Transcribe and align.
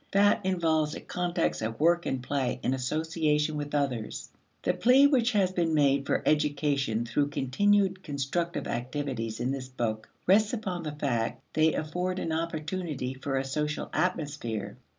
That 0.13 0.43
involves 0.43 0.95
a 0.95 0.99
context 0.99 1.61
of 1.61 1.79
work 1.79 2.07
and 2.07 2.23
play 2.23 2.59
in 2.63 2.73
association 2.73 3.55
with 3.55 3.75
others. 3.75 4.31
The 4.63 4.73
plea 4.73 5.05
which 5.05 5.33
has 5.33 5.51
been 5.51 5.75
made 5.75 6.07
for 6.07 6.23
education 6.25 7.05
through 7.05 7.27
continued 7.29 8.01
constructive 8.01 8.65
activities 8.65 9.39
in 9.39 9.51
this 9.51 9.69
book 9.69 10.09
rests 10.25 10.53
upon 10.53 10.81
the 10.81 10.91
fact 10.93 11.43
they 11.53 11.75
afford 11.75 12.17
an 12.17 12.31
opportunity 12.31 13.13
for 13.13 13.37
a 13.37 13.45
social 13.45 13.91
atmosphere. 13.93 14.75